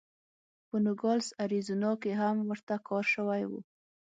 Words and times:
په 0.67 0.75
نوګالس 0.85 1.27
اریزونا 1.43 1.91
کې 2.01 2.11
هم 2.19 2.35
ورته 2.49 2.75
کار 2.87 3.05
شوی 3.13 3.43
و. 3.49 3.51